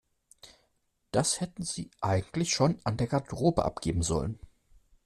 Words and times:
Das 1.11 1.41
hätten 1.41 1.61
Sie 1.61 1.91
eigentlich 2.01 2.51
schon 2.53 2.79
an 2.85 2.97
der 2.97 3.05
Garderobe 3.05 3.65
abgeben 3.65 4.01
sollen. 4.01 4.39